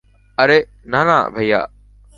আরে, 0.37 0.57
না, 0.85 1.01
না, 1.03 1.17
ভাইয়া। 1.29 1.61